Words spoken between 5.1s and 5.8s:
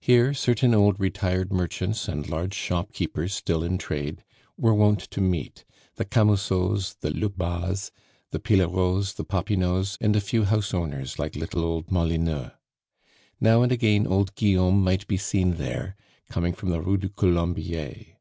to meet